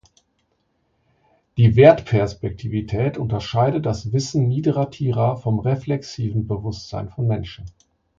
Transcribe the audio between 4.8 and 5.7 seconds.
Tiere vom